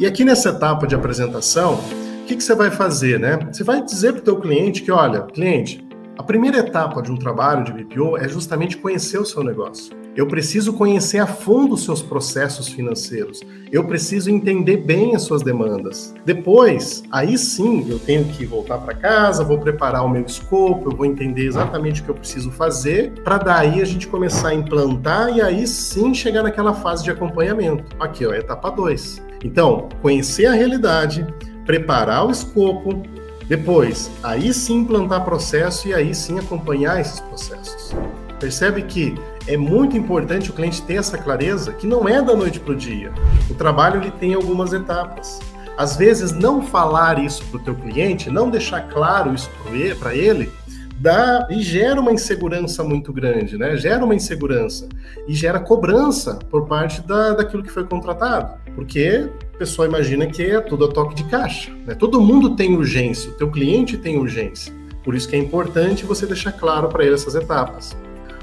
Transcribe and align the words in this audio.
E 0.00 0.06
aqui 0.06 0.24
nessa 0.24 0.48
etapa 0.48 0.86
de 0.86 0.94
apresentação, 0.94 1.74
o 1.74 2.24
que, 2.24 2.34
que 2.34 2.42
você 2.42 2.54
vai 2.54 2.70
fazer, 2.70 3.20
né? 3.20 3.38
Você 3.52 3.62
vai 3.62 3.84
dizer 3.84 4.14
para 4.14 4.20
o 4.22 4.24
teu 4.24 4.40
cliente 4.40 4.80
que, 4.80 4.90
olha, 4.90 5.20
cliente, 5.24 5.86
a 6.16 6.22
primeira 6.22 6.60
etapa 6.60 7.02
de 7.02 7.12
um 7.12 7.18
trabalho 7.18 7.64
de 7.64 7.70
BPO 7.70 8.16
é 8.16 8.26
justamente 8.26 8.78
conhecer 8.78 9.18
o 9.18 9.26
seu 9.26 9.44
negócio. 9.44 9.94
Eu 10.16 10.26
preciso 10.26 10.72
conhecer 10.72 11.18
a 11.18 11.26
fundo 11.26 11.74
os 11.74 11.84
seus 11.84 12.00
processos 12.00 12.68
financeiros. 12.68 13.42
Eu 13.70 13.84
preciso 13.84 14.30
entender 14.30 14.78
bem 14.78 15.14
as 15.14 15.20
suas 15.20 15.42
demandas. 15.42 16.14
Depois, 16.24 17.02
aí 17.12 17.36
sim, 17.36 17.86
eu 17.86 17.98
tenho 17.98 18.24
que 18.24 18.46
voltar 18.46 18.78
para 18.78 18.94
casa, 18.94 19.44
vou 19.44 19.58
preparar 19.58 20.02
o 20.02 20.08
meu 20.08 20.24
escopo, 20.24 20.90
eu 20.90 20.96
vou 20.96 21.04
entender 21.04 21.44
exatamente 21.44 22.00
o 22.00 22.04
que 22.04 22.10
eu 22.10 22.14
preciso 22.14 22.50
fazer, 22.50 23.12
para 23.22 23.36
daí 23.36 23.82
a 23.82 23.84
gente 23.84 24.08
começar 24.08 24.48
a 24.48 24.54
implantar 24.54 25.36
e 25.36 25.42
aí 25.42 25.66
sim 25.66 26.14
chegar 26.14 26.42
naquela 26.42 26.72
fase 26.72 27.04
de 27.04 27.10
acompanhamento. 27.10 27.84
Aqui, 28.00 28.24
ó, 28.24 28.32
etapa 28.32 28.70
2. 28.70 29.28
Então, 29.44 29.88
conhecer 30.02 30.46
a 30.46 30.52
realidade, 30.52 31.26
preparar 31.64 32.26
o 32.26 32.30
escopo, 32.30 33.02
depois, 33.48 34.10
aí 34.22 34.54
sim 34.54 34.78
implantar 34.78 35.24
processo 35.24 35.88
e 35.88 35.94
aí 35.94 36.14
sim 36.14 36.38
acompanhar 36.38 37.00
esses 37.00 37.18
processos. 37.20 37.94
Percebe 38.38 38.82
que 38.82 39.14
é 39.46 39.56
muito 39.56 39.96
importante 39.96 40.50
o 40.50 40.52
cliente 40.52 40.80
ter 40.82 40.94
essa 40.94 41.18
clareza 41.18 41.72
que 41.72 41.86
não 41.86 42.08
é 42.08 42.22
da 42.22 42.34
noite 42.34 42.60
para 42.60 42.72
o 42.72 42.76
dia. 42.76 43.12
O 43.50 43.54
trabalho 43.54 44.00
ele 44.00 44.10
tem 44.12 44.34
algumas 44.34 44.72
etapas. 44.72 45.40
Às 45.76 45.96
vezes, 45.96 46.30
não 46.30 46.62
falar 46.62 47.18
isso 47.18 47.42
para 47.46 47.60
o 47.60 47.62
teu 47.64 47.74
cliente, 47.74 48.30
não 48.30 48.50
deixar 48.50 48.82
claro 48.82 49.34
isso 49.34 49.50
para 49.98 50.14
ele, 50.14 50.52
dá 51.00 51.48
e 51.50 51.62
gera 51.62 51.98
uma 51.98 52.12
insegurança 52.12 52.84
muito 52.84 53.12
grande, 53.12 53.56
né? 53.56 53.76
Gera 53.76 54.04
uma 54.04 54.14
insegurança 54.14 54.86
e 55.26 55.34
gera 55.34 55.58
cobrança 55.58 56.38
por 56.50 56.66
parte 56.66 57.00
da, 57.00 57.32
daquilo 57.32 57.62
que 57.62 57.70
foi 57.70 57.84
contratado, 57.84 58.60
porque 58.80 59.28
a 59.54 59.58
pessoa 59.58 59.86
imagina 59.86 60.26
que 60.26 60.42
é 60.42 60.58
tudo 60.58 60.86
a 60.86 60.88
toque 60.88 61.14
de 61.14 61.24
caixa, 61.24 61.70
né? 61.86 61.94
Todo 61.94 62.18
mundo 62.18 62.56
tem 62.56 62.74
urgência, 62.74 63.30
o 63.30 63.34
teu 63.34 63.50
cliente 63.50 63.98
tem 63.98 64.16
urgência. 64.16 64.72
Por 65.04 65.14
isso 65.14 65.28
que 65.28 65.36
é 65.36 65.38
importante 65.38 66.06
você 66.06 66.24
deixar 66.24 66.52
claro 66.52 66.88
para 66.88 67.04
ele 67.04 67.12
essas 67.12 67.34
etapas. 67.34 67.94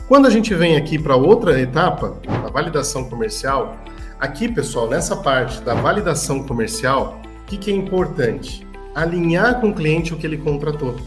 Quando 0.07 0.27
a 0.27 0.29
gente 0.29 0.53
vem 0.53 0.77
aqui 0.77 0.99
para 0.99 1.15
outra 1.15 1.59
etapa, 1.59 2.21
a 2.27 2.51
validação 2.51 3.09
comercial, 3.09 3.79
aqui, 4.19 4.47
pessoal, 4.47 4.87
nessa 4.87 5.15
parte 5.15 5.59
da 5.61 5.73
validação 5.73 6.43
comercial, 6.43 7.19
o 7.41 7.45
que, 7.47 7.57
que 7.57 7.71
é 7.71 7.75
importante? 7.75 8.63
Alinhar 8.93 9.59
com 9.59 9.69
o 9.69 9.73
cliente 9.73 10.13
o 10.13 10.17
que 10.17 10.27
ele 10.27 10.37
contratou. 10.37 10.97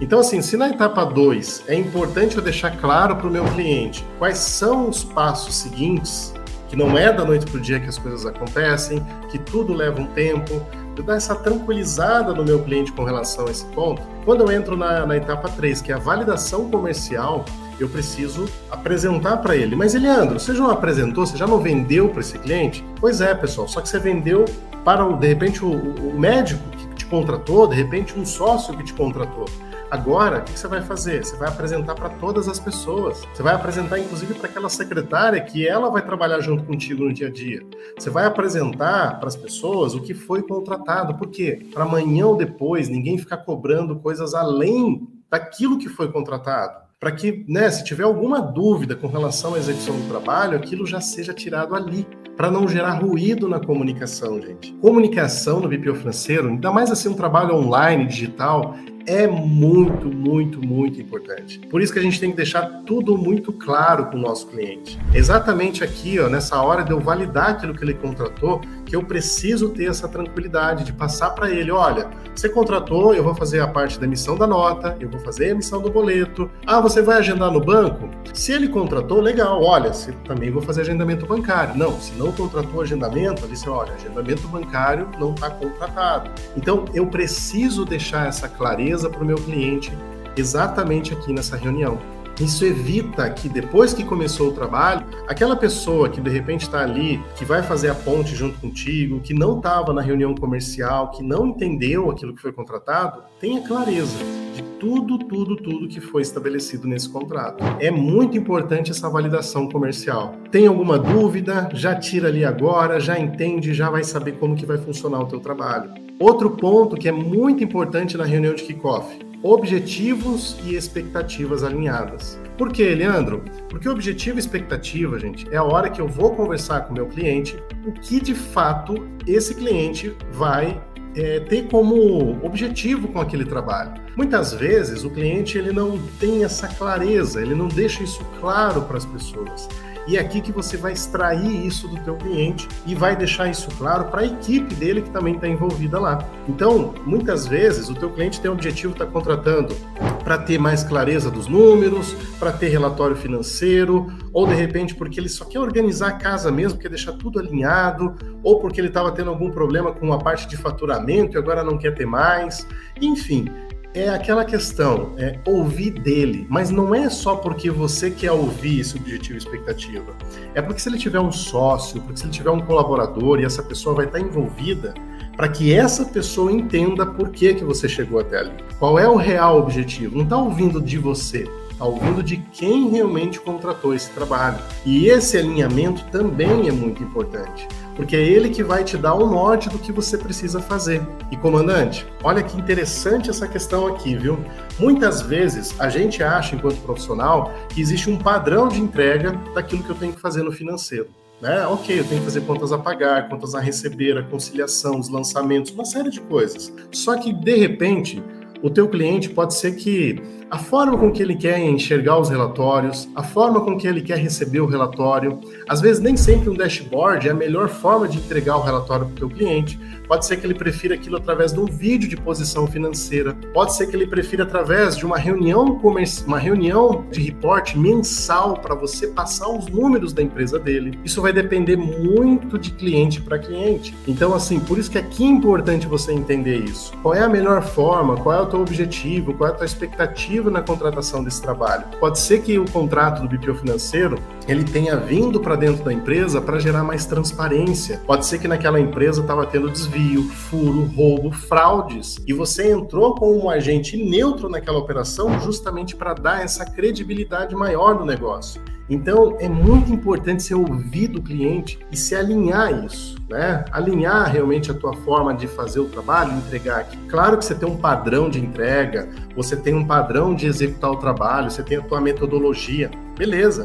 Então, 0.00 0.20
assim, 0.20 0.40
se 0.40 0.56
na 0.56 0.68
etapa 0.68 1.04
2 1.04 1.64
é 1.66 1.74
importante 1.74 2.36
eu 2.36 2.42
deixar 2.42 2.70
claro 2.76 3.16
para 3.16 3.26
o 3.26 3.30
meu 3.32 3.46
cliente 3.46 4.06
quais 4.16 4.38
são 4.38 4.88
os 4.88 5.02
passos 5.02 5.56
seguintes, 5.56 6.32
que 6.68 6.76
não 6.76 6.96
é 6.96 7.12
da 7.12 7.24
noite 7.24 7.46
para 7.46 7.58
o 7.58 7.60
dia 7.60 7.80
que 7.80 7.88
as 7.88 7.98
coisas 7.98 8.26
acontecem, 8.26 9.04
que 9.30 9.38
tudo 9.38 9.72
leva 9.72 10.00
um 10.00 10.06
tempo, 10.06 10.62
eu 10.96 11.04
dar 11.04 11.16
essa 11.16 11.34
tranquilizada 11.34 12.32
no 12.32 12.44
meu 12.44 12.62
cliente 12.62 12.90
com 12.92 13.04
relação 13.04 13.46
a 13.46 13.50
esse 13.50 13.66
ponto. 13.66 14.02
Quando 14.24 14.40
eu 14.40 14.50
entro 14.50 14.76
na, 14.76 15.04
na 15.04 15.16
etapa 15.16 15.48
3, 15.48 15.82
que 15.82 15.92
é 15.92 15.94
a 15.94 15.98
validação 15.98 16.70
comercial, 16.70 17.44
eu 17.78 17.88
preciso 17.88 18.48
apresentar 18.70 19.36
para 19.38 19.54
ele. 19.54 19.76
Mas, 19.76 19.94
Eliandro, 19.94 20.40
você 20.40 20.54
já 20.54 20.62
não 20.62 20.70
apresentou, 20.70 21.26
você 21.26 21.36
já 21.36 21.46
não 21.46 21.60
vendeu 21.60 22.08
para 22.08 22.20
esse 22.20 22.38
cliente? 22.38 22.84
Pois 22.98 23.20
é, 23.20 23.34
pessoal, 23.34 23.68
só 23.68 23.80
que 23.80 23.88
você 23.88 23.98
vendeu 23.98 24.46
para, 24.84 25.04
de 25.12 25.26
repente, 25.26 25.64
o, 25.64 25.70
o 25.70 26.18
médico 26.18 26.62
que 26.70 26.86
te 26.94 27.06
contratou, 27.06 27.66
de 27.66 27.76
repente, 27.76 28.18
um 28.18 28.24
sócio 28.24 28.76
que 28.76 28.84
te 28.84 28.94
contratou. 28.94 29.44
Agora, 29.88 30.40
o 30.40 30.42
que 30.42 30.58
você 30.58 30.66
vai 30.66 30.82
fazer? 30.82 31.24
Você 31.24 31.36
vai 31.36 31.48
apresentar 31.48 31.94
para 31.94 32.08
todas 32.08 32.48
as 32.48 32.58
pessoas. 32.58 33.22
Você 33.32 33.42
vai 33.42 33.54
apresentar, 33.54 33.98
inclusive, 34.00 34.34
para 34.34 34.48
aquela 34.48 34.68
secretária 34.68 35.40
que 35.40 35.66
ela 35.66 35.88
vai 35.90 36.04
trabalhar 36.04 36.40
junto 36.40 36.64
contigo 36.64 37.04
no 37.04 37.12
dia 37.12 37.28
a 37.28 37.30
dia. 37.30 37.62
Você 37.96 38.10
vai 38.10 38.26
apresentar 38.26 39.20
para 39.20 39.28
as 39.28 39.36
pessoas 39.36 39.94
o 39.94 40.02
que 40.02 40.12
foi 40.12 40.42
contratado. 40.42 41.14
Por 41.14 41.28
quê? 41.28 41.68
Para 41.72 41.84
amanhã 41.84 42.26
ou 42.26 42.36
depois 42.36 42.88
ninguém 42.88 43.16
ficar 43.16 43.38
cobrando 43.38 43.96
coisas 44.00 44.34
além 44.34 45.06
daquilo 45.30 45.78
que 45.78 45.88
foi 45.88 46.10
contratado 46.10 46.86
para 46.98 47.12
que, 47.12 47.44
né, 47.46 47.70
se 47.70 47.84
tiver 47.84 48.04
alguma 48.04 48.40
dúvida 48.40 48.96
com 48.96 49.06
relação 49.06 49.54
à 49.54 49.58
execução 49.58 49.94
do 49.94 50.08
trabalho, 50.08 50.56
aquilo 50.56 50.86
já 50.86 50.98
seja 50.98 51.34
tirado 51.34 51.74
ali, 51.74 52.06
para 52.36 52.50
não 52.50 52.66
gerar 52.66 52.94
ruído 52.94 53.48
na 53.48 53.60
comunicação, 53.60 54.40
gente. 54.40 54.72
Comunicação 54.74 55.60
no 55.60 55.68
BPO 55.68 55.94
financeiro, 55.94 56.48
ainda 56.48 56.72
mais 56.72 56.90
assim 56.90 57.08
um 57.08 57.14
trabalho 57.14 57.54
online, 57.54 58.06
digital, 58.06 58.74
é 59.06 59.26
muito, 59.26 60.08
muito, 60.08 60.60
muito 60.60 61.00
importante. 61.00 61.60
Por 61.70 61.80
isso 61.80 61.92
que 61.92 61.98
a 61.98 62.02
gente 62.02 62.18
tem 62.18 62.30
que 62.30 62.36
deixar 62.36 62.62
tudo 62.84 63.16
muito 63.16 63.52
claro 63.52 64.06
com 64.06 64.16
o 64.16 64.20
nosso 64.20 64.48
cliente. 64.48 64.98
Exatamente 65.14 65.84
aqui, 65.84 66.18
ó, 66.18 66.28
nessa 66.28 66.60
hora 66.60 66.82
de 66.82 66.90
eu 66.90 67.00
validar 67.00 67.50
aquilo 67.50 67.74
que 67.74 67.84
ele 67.84 67.94
contratou, 67.94 68.60
que 68.86 68.94
eu 68.94 69.02
preciso 69.02 69.70
ter 69.70 69.90
essa 69.90 70.08
tranquilidade 70.08 70.84
de 70.84 70.92
passar 70.92 71.30
para 71.30 71.50
ele, 71.50 71.72
olha, 71.72 72.08
você 72.34 72.48
contratou, 72.48 73.12
eu 73.12 73.24
vou 73.24 73.34
fazer 73.34 73.60
a 73.60 73.66
parte 73.66 73.98
da 73.98 74.06
emissão 74.06 74.36
da 74.36 74.46
nota, 74.46 74.96
eu 75.00 75.10
vou 75.10 75.18
fazer 75.20 75.46
a 75.46 75.50
emissão 75.50 75.82
do 75.82 75.90
boleto. 75.90 76.48
Ah, 76.64 76.80
você 76.80 77.02
vai 77.02 77.18
agendar 77.18 77.50
no 77.50 77.60
banco? 77.60 78.08
Se 78.32 78.52
ele 78.52 78.68
contratou, 78.68 79.20
legal, 79.20 79.62
olha, 79.62 79.90
também 80.24 80.50
vou 80.50 80.62
fazer 80.62 80.82
agendamento 80.82 81.26
bancário. 81.26 81.76
Não, 81.76 82.00
se 82.00 82.12
não 82.14 82.30
contratou 82.30 82.80
agendamento, 82.80 83.44
ali 83.44 83.56
você 83.56 83.68
olha, 83.68 83.92
agendamento 83.92 84.46
bancário 84.48 85.08
não 85.18 85.34
está 85.34 85.50
contratado. 85.50 86.30
Então, 86.56 86.84
eu 86.94 87.06
preciso 87.08 87.84
deixar 87.84 88.28
essa 88.28 88.48
clareza 88.48 89.10
para 89.10 89.22
o 89.22 89.26
meu 89.26 89.36
cliente 89.36 89.92
exatamente 90.36 91.12
aqui 91.12 91.32
nessa 91.32 91.56
reunião. 91.56 91.98
Isso 92.40 92.66
evita 92.66 93.28
que 93.30 93.48
depois 93.48 93.94
que 93.94 94.04
começou 94.04 94.48
o 94.48 94.52
trabalho, 94.52 95.06
aquela 95.26 95.56
pessoa 95.56 96.08
que 96.08 96.20
de 96.20 96.28
repente 96.28 96.62
está 96.62 96.82
ali, 96.82 97.18
que 97.34 97.46
vai 97.46 97.62
fazer 97.62 97.88
a 97.88 97.94
ponte 97.94 98.36
junto 98.36 98.60
contigo, 98.60 99.20
que 99.20 99.32
não 99.32 99.56
estava 99.56 99.92
na 99.92 100.02
reunião 100.02 100.34
comercial, 100.34 101.10
que 101.10 101.22
não 101.22 101.46
entendeu 101.46 102.10
aquilo 102.10 102.34
que 102.34 102.42
foi 102.42 102.52
contratado, 102.52 103.22
tenha 103.40 103.62
clareza 103.62 104.18
de 104.54 104.62
tudo, 104.78 105.18
tudo, 105.18 105.56
tudo 105.56 105.88
que 105.88 106.00
foi 106.00 106.20
estabelecido 106.20 106.86
nesse 106.86 107.08
contrato. 107.08 107.64
É 107.80 107.90
muito 107.90 108.36
importante 108.36 108.90
essa 108.90 109.08
validação 109.08 109.68
comercial. 109.68 110.34
Tem 110.50 110.66
alguma 110.66 110.98
dúvida? 110.98 111.70
Já 111.72 111.94
tira 111.94 112.28
ali 112.28 112.44
agora, 112.44 113.00
já 113.00 113.18
entende, 113.18 113.72
já 113.72 113.88
vai 113.88 114.04
saber 114.04 114.32
como 114.32 114.54
que 114.54 114.66
vai 114.66 114.76
funcionar 114.76 115.20
o 115.20 115.26
teu 115.26 115.40
trabalho. 115.40 115.90
Outro 116.18 116.50
ponto 116.50 116.96
que 116.96 117.08
é 117.08 117.12
muito 117.12 117.62
importante 117.62 118.16
na 118.16 118.24
reunião 118.24 118.54
de 118.54 118.62
kickoff 118.62 119.25
objetivos 119.42 120.56
e 120.64 120.74
expectativas 120.74 121.62
alinhadas. 121.62 122.38
Por 122.56 122.72
quê, 122.72 122.94
Leandro? 122.94 123.44
Porque 123.68 123.88
objetivo 123.88 124.38
e 124.38 124.40
expectativa, 124.40 125.18
gente, 125.18 125.46
é 125.50 125.56
a 125.56 125.62
hora 125.62 125.90
que 125.90 126.00
eu 126.00 126.08
vou 126.08 126.34
conversar 126.34 126.82
com 126.82 126.92
o 126.92 126.94
meu 126.94 127.06
cliente 127.06 127.62
o 127.86 127.92
que 127.92 128.20
de 128.20 128.34
fato 128.34 129.06
esse 129.26 129.54
cliente 129.54 130.16
vai 130.32 130.80
é, 131.14 131.40
ter 131.40 131.68
como 131.68 132.44
objetivo 132.44 133.08
com 133.08 133.20
aquele 133.20 133.44
trabalho. 133.44 133.92
Muitas 134.16 134.52
vezes 134.52 135.04
o 135.04 135.10
cliente 135.10 135.58
ele 135.58 135.72
não 135.72 135.98
tem 136.18 136.44
essa 136.44 136.68
clareza, 136.68 137.40
ele 137.40 137.54
não 137.54 137.68
deixa 137.68 138.02
isso 138.02 138.24
claro 138.40 138.82
para 138.82 138.98
as 138.98 139.06
pessoas. 139.06 139.68
E 140.06 140.16
é 140.16 140.20
aqui 140.20 140.40
que 140.40 140.52
você 140.52 140.76
vai 140.76 140.92
extrair 140.92 141.66
isso 141.66 141.88
do 141.88 141.96
teu 141.96 142.14
cliente 142.16 142.68
e 142.86 142.94
vai 142.94 143.16
deixar 143.16 143.48
isso 143.48 143.68
claro 143.76 144.04
para 144.04 144.20
a 144.20 144.26
equipe 144.26 144.72
dele 144.74 145.02
que 145.02 145.10
também 145.10 145.34
está 145.34 145.48
envolvida 145.48 145.98
lá. 145.98 146.24
Então, 146.48 146.94
muitas 147.04 147.46
vezes 147.46 147.88
o 147.88 147.94
teu 147.94 148.10
cliente 148.10 148.40
tem 148.40 148.48
o 148.50 148.54
objetivo 148.54 148.94
de 148.94 149.02
estar 149.02 149.06
tá 149.06 149.12
contratando 149.12 149.74
para 150.22 150.38
ter 150.38 150.58
mais 150.58 150.84
clareza 150.84 151.30
dos 151.30 151.48
números, 151.48 152.14
para 152.38 152.52
ter 152.52 152.68
relatório 152.68 153.16
financeiro, 153.16 154.06
ou 154.32 154.46
de 154.46 154.54
repente 154.54 154.94
porque 154.94 155.18
ele 155.18 155.28
só 155.28 155.44
quer 155.44 155.58
organizar 155.58 156.08
a 156.08 156.12
casa 156.12 156.52
mesmo, 156.52 156.78
quer 156.78 156.88
deixar 156.88 157.12
tudo 157.12 157.40
alinhado, 157.40 158.14
ou 158.42 158.60
porque 158.60 158.80
ele 158.80 158.88
estava 158.88 159.10
tendo 159.10 159.30
algum 159.30 159.50
problema 159.50 159.92
com 159.92 160.12
a 160.12 160.18
parte 160.18 160.46
de 160.46 160.56
faturamento 160.56 161.36
e 161.36 161.38
agora 161.38 161.64
não 161.64 161.76
quer 161.76 161.94
ter 161.94 162.06
mais. 162.06 162.66
Enfim, 163.00 163.46
é 163.96 164.10
aquela 164.10 164.44
questão, 164.44 165.14
é 165.16 165.38
ouvir 165.46 165.90
dele, 165.90 166.46
mas 166.50 166.70
não 166.70 166.94
é 166.94 167.08
só 167.08 167.34
porque 167.34 167.70
você 167.70 168.10
quer 168.10 168.30
ouvir 168.30 168.80
esse 168.80 168.94
objetivo 168.94 169.34
e 169.34 169.38
expectativa. 169.38 170.14
É 170.54 170.60
porque 170.60 170.78
se 170.80 170.90
ele 170.90 170.98
tiver 170.98 171.18
um 171.18 171.32
sócio, 171.32 172.02
porque 172.02 172.18
se 172.18 172.26
ele 172.26 172.32
tiver 172.32 172.50
um 172.50 172.60
colaborador 172.60 173.40
e 173.40 173.46
essa 173.46 173.62
pessoa 173.62 173.94
vai 173.94 174.04
estar 174.04 174.20
envolvida, 174.20 174.92
para 175.34 175.48
que 175.48 175.72
essa 175.72 176.04
pessoa 176.04 176.52
entenda 176.52 177.06
por 177.06 177.30
que, 177.30 177.54
que 177.54 177.64
você 177.64 177.88
chegou 177.88 178.20
até 178.20 178.40
ali. 178.40 178.52
Qual 178.78 178.98
é 178.98 179.08
o 179.08 179.16
real 179.16 179.58
objetivo? 179.58 180.14
Não 180.14 180.24
está 180.24 180.36
ouvindo 180.36 180.78
de 180.78 180.98
você, 180.98 181.48
está 181.70 181.86
ouvindo 181.86 182.22
de 182.22 182.36
quem 182.36 182.90
realmente 182.90 183.40
contratou 183.40 183.94
esse 183.94 184.10
trabalho. 184.10 184.58
E 184.84 185.06
esse 185.06 185.38
alinhamento 185.38 186.04
também 186.12 186.68
é 186.68 186.72
muito 186.72 187.02
importante 187.02 187.66
porque 187.96 188.14
é 188.14 188.22
ele 188.22 188.50
que 188.50 188.62
vai 188.62 188.84
te 188.84 188.96
dar 188.96 189.14
o 189.14 189.26
norte 189.26 189.68
do 189.68 189.78
que 189.78 189.90
você 189.90 190.16
precisa 190.18 190.60
fazer. 190.60 191.04
E 191.32 191.36
comandante, 191.36 192.06
olha 192.22 192.42
que 192.42 192.56
interessante 192.56 193.30
essa 193.30 193.48
questão 193.48 193.86
aqui, 193.86 194.14
viu? 194.14 194.38
Muitas 194.78 195.22
vezes 195.22 195.74
a 195.80 195.88
gente 195.88 196.22
acha, 196.22 196.54
enquanto 196.54 196.76
profissional, 196.82 197.52
que 197.70 197.80
existe 197.80 198.10
um 198.10 198.18
padrão 198.18 198.68
de 198.68 198.80
entrega 198.80 199.32
daquilo 199.54 199.82
que 199.82 199.90
eu 199.90 199.96
tenho 199.96 200.12
que 200.12 200.20
fazer 200.20 200.42
no 200.42 200.52
financeiro. 200.52 201.08
Né? 201.40 201.66
Ok, 201.66 201.98
eu 201.98 202.04
tenho 202.04 202.20
que 202.20 202.24
fazer 202.24 202.40
contas 202.42 202.72
a 202.72 202.78
pagar, 202.78 203.28
contas 203.28 203.54
a 203.54 203.60
receber, 203.60 204.16
a 204.16 204.22
conciliação, 204.22 204.98
os 204.98 205.08
lançamentos, 205.08 205.70
uma 205.70 205.84
série 205.84 206.10
de 206.10 206.20
coisas. 206.20 206.72
Só 206.90 207.16
que, 207.18 207.32
de 207.32 207.56
repente, 207.56 208.22
o 208.66 208.70
teu 208.70 208.88
cliente 208.88 209.30
pode 209.30 209.54
ser 209.54 209.76
que 209.76 210.20
a 210.50 210.58
forma 210.58 210.96
com 210.96 211.10
que 211.10 211.22
ele 211.22 211.34
quer 211.34 211.58
enxergar 211.58 212.18
os 212.18 212.28
relatórios, 212.28 213.08
a 213.14 213.22
forma 213.22 213.60
com 213.60 213.76
que 213.76 213.86
ele 213.86 214.00
quer 214.00 214.18
receber 214.18 214.60
o 214.60 214.66
relatório. 214.66 215.40
Às 215.68 215.80
vezes, 215.80 216.00
nem 216.00 216.16
sempre 216.16 216.48
um 216.48 216.54
dashboard 216.54 217.28
é 217.28 217.32
a 217.32 217.34
melhor 217.34 217.68
forma 217.68 218.06
de 218.06 218.18
entregar 218.18 218.56
o 218.56 218.62
relatório 218.62 219.06
para 219.06 219.26
o 219.26 219.28
cliente. 219.28 219.78
Pode 220.06 220.24
ser 220.24 220.36
que 220.36 220.46
ele 220.46 220.54
prefira 220.54 220.94
aquilo 220.94 221.16
através 221.16 221.52
de 221.52 221.58
um 221.58 221.64
vídeo 221.64 222.08
de 222.08 222.16
posição 222.16 222.66
financeira. 222.66 223.34
Pode 223.52 223.74
ser 223.74 223.88
que 223.88 223.96
ele 223.96 224.06
prefira 224.06 224.44
através 224.44 224.96
de 224.96 225.04
uma 225.04 225.18
reunião 225.18 225.80
uma 226.26 226.38
reunião 226.38 227.04
de 227.10 227.20
reporte 227.20 227.76
mensal 227.76 228.58
para 228.58 228.74
você 228.74 229.08
passar 229.08 229.48
os 229.48 229.66
números 229.66 230.12
da 230.12 230.22
empresa 230.22 230.58
dele. 230.58 230.98
Isso 231.04 231.20
vai 231.20 231.32
depender 231.32 231.76
muito 231.76 232.56
de 232.56 232.70
cliente 232.70 233.20
para 233.20 233.38
cliente. 233.38 233.96
Então, 234.06 234.32
assim, 234.32 234.60
por 234.60 234.78
isso 234.78 234.90
que 234.90 234.98
aqui 234.98 235.24
é 235.24 235.28
importante 235.28 235.86
você 235.86 236.12
entender 236.12 236.58
isso. 236.58 236.92
Qual 237.02 237.14
é 237.14 237.20
a 237.20 237.28
melhor 237.28 237.62
forma? 237.62 238.16
Qual 238.16 238.34
é 238.34 238.40
o 238.40 238.46
teu 238.46 238.55
objetivo? 238.60 239.34
Qual 239.34 239.50
é 239.50 239.52
a 239.52 239.56
tua 239.56 239.66
expectativa 239.66 240.50
na 240.50 240.62
contratação 240.62 241.22
desse 241.22 241.40
trabalho? 241.42 241.84
Pode 241.98 242.18
ser 242.18 242.42
que 242.42 242.58
o 242.58 242.70
contrato 242.70 243.22
do 243.22 243.28
BPO 243.28 243.54
financeiro 243.54 244.18
ele 244.48 244.64
tenha 244.64 244.96
vindo 244.96 245.40
para 245.40 245.56
dentro 245.56 245.84
da 245.84 245.92
empresa 245.92 246.40
para 246.40 246.58
gerar 246.58 246.84
mais 246.84 247.06
transparência. 247.06 248.00
Pode 248.06 248.26
ser 248.26 248.38
que 248.38 248.48
naquela 248.48 248.80
empresa 248.80 249.20
estava 249.20 249.46
tendo 249.46 249.70
desvio, 249.70 250.22
furo, 250.22 250.84
roubo, 250.94 251.32
fraudes 251.32 252.18
e 252.26 252.32
você 252.32 252.70
entrou 252.70 253.14
como 253.14 253.44
um 253.44 253.50
agente 253.50 253.96
neutro 253.96 254.48
naquela 254.48 254.78
operação 254.78 255.40
justamente 255.40 255.96
para 255.96 256.14
dar 256.14 256.42
essa 256.42 256.64
credibilidade 256.64 257.54
maior 257.54 257.98
do 257.98 258.04
negócio. 258.04 258.60
Então 258.88 259.36
é 259.40 259.48
muito 259.48 259.92
importante 259.92 260.42
você 260.42 260.54
ouvir 260.54 261.08
do 261.08 261.20
cliente 261.20 261.78
e 261.90 261.96
se 261.96 262.14
alinhar 262.14 262.84
isso, 262.84 263.16
né? 263.28 263.64
Alinhar 263.72 264.30
realmente 264.30 264.70
a 264.70 264.74
tua 264.74 264.92
forma 264.92 265.34
de 265.34 265.48
fazer 265.48 265.80
o 265.80 265.86
trabalho, 265.86 266.32
entregar 266.32 266.80
aqui. 266.80 266.96
Claro 267.08 267.36
que 267.36 267.44
você 267.44 267.54
tem 267.54 267.68
um 267.68 267.76
padrão 267.76 268.30
de 268.30 268.38
entrega, 268.38 269.08
você 269.34 269.56
tem 269.56 269.74
um 269.74 269.84
padrão 269.84 270.34
de 270.34 270.46
executar 270.46 270.90
o 270.90 270.96
trabalho, 270.96 271.50
você 271.50 271.62
tem 271.62 271.78
a 271.78 271.82
tua 271.82 272.00
metodologia, 272.00 272.90
beleza? 273.18 273.64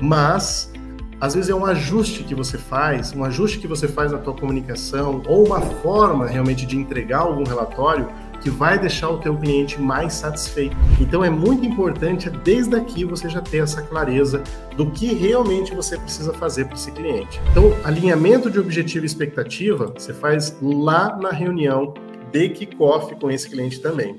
Mas 0.00 0.70
às 1.20 1.34
vezes 1.34 1.50
é 1.50 1.54
um 1.54 1.66
ajuste 1.66 2.22
que 2.22 2.34
você 2.34 2.56
faz, 2.56 3.12
um 3.12 3.24
ajuste 3.24 3.58
que 3.58 3.66
você 3.66 3.88
faz 3.88 4.12
na 4.12 4.18
tua 4.18 4.34
comunicação 4.34 5.20
ou 5.26 5.46
uma 5.46 5.60
forma 5.60 6.26
realmente 6.26 6.64
de 6.64 6.76
entregar 6.76 7.20
algum 7.20 7.42
relatório 7.42 8.06
que 8.40 8.50
vai 8.50 8.78
deixar 8.78 9.10
o 9.10 9.18
teu 9.18 9.36
cliente 9.36 9.80
mais 9.80 10.14
satisfeito. 10.14 10.76
Então 11.00 11.24
é 11.24 11.30
muito 11.30 11.66
importante 11.66 12.30
desde 12.30 12.76
aqui 12.76 13.04
você 13.04 13.28
já 13.28 13.40
ter 13.40 13.58
essa 13.58 13.82
clareza 13.82 14.42
do 14.76 14.90
que 14.90 15.12
realmente 15.14 15.74
você 15.74 15.96
precisa 15.96 16.32
fazer 16.32 16.66
para 16.66 16.74
esse 16.74 16.90
cliente. 16.92 17.40
Então, 17.50 17.74
alinhamento 17.84 18.50
de 18.50 18.58
objetivo 18.58 19.04
e 19.04 19.06
expectativa 19.06 19.92
você 19.96 20.12
faz 20.12 20.56
lá 20.62 21.16
na 21.16 21.30
reunião 21.30 21.94
de 22.30 22.48
kickoff 22.50 23.14
com 23.16 23.30
esse 23.30 23.48
cliente 23.48 23.80
também. 23.80 24.18